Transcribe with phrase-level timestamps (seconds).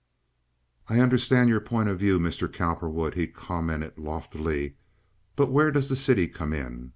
[0.87, 2.51] "I understand your point of view, Mr.
[2.51, 4.73] Cowperwood," he commented, loftily,
[5.35, 6.89] "but where does the city come in?